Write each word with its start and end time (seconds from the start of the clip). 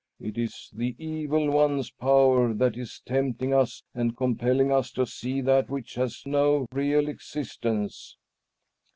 It 0.19 0.35
is 0.35 0.71
the 0.73 0.95
Evil 0.97 1.51
One's 1.51 1.91
power 1.91 2.55
that 2.55 2.75
is 2.75 3.03
tempting 3.05 3.53
us 3.53 3.83
and 3.93 4.17
compelling 4.17 4.71
us 4.71 4.89
to 4.93 5.05
see 5.05 5.41
that 5.41 5.69
which 5.69 5.93
has 5.93 6.23
no 6.25 6.65
real 6.73 7.07
existence." 7.07 8.17